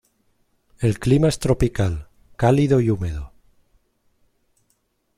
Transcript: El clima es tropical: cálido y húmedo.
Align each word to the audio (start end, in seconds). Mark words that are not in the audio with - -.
El 0.79 0.97
clima 0.97 1.27
es 1.29 1.37
tropical: 1.37 2.09
cálido 2.35 2.79
y 2.81 2.89
húmedo. 2.89 3.33